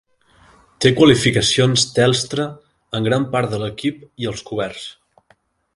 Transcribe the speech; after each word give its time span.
Té 0.85 0.91
qualificacions 0.99 1.83
Telstra 1.99 2.47
en 3.01 3.09
gran 3.09 3.29
part 3.37 3.53
de 3.53 3.61
l'equip 3.65 4.01
i 4.25 4.31
els 4.33 4.45
coberts. 4.51 4.89